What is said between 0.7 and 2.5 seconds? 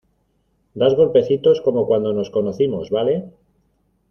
das golpecitos como cuando nos